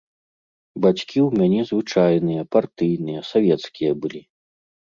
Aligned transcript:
Бацькі 0.85 1.19
ў 1.27 1.41
мяне 1.41 1.61
звычайныя, 1.71 2.41
партыйныя, 2.57 3.21
савецкія 3.31 3.91
былі. 4.01 4.21